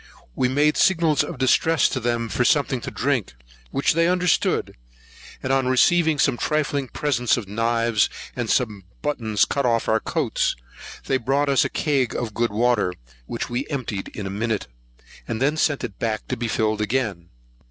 We 0.33 0.47
made 0.47 0.77
signals 0.77 1.23
of 1.23 1.37
distress 1.37 1.87
to 1.89 1.99
them 1.99 2.27
for 2.27 2.43
something 2.43 2.81
to 2.81 2.89
drink, 2.89 3.35
which 3.69 3.93
they 3.93 4.07
understood; 4.07 4.75
and 5.43 5.53
on 5.53 5.67
receiving 5.67 6.17
some 6.17 6.37
trifling 6.37 6.87
presents 6.87 7.37
of 7.37 7.47
knives, 7.47 8.09
and 8.35 8.49
some 8.49 8.81
buttons 9.03 9.45
cut 9.45 9.63
off 9.63 9.87
our 9.87 9.99
coats, 9.99 10.55
they 11.05 11.17
brought 11.17 11.49
us 11.49 11.63
a 11.65 11.69
cag 11.69 12.15
of 12.15 12.33
good 12.33 12.49
water, 12.51 12.93
which 13.27 13.47
we 13.47 13.67
emptied 13.69 14.07
in 14.07 14.25
a 14.25 14.31
minute, 14.31 14.65
and 15.27 15.39
then 15.39 15.55
sent 15.55 15.83
it 15.83 15.99
back 15.99 16.27
to 16.29 16.35
be 16.35 16.47
filled 16.47 16.81
again. 16.81 17.29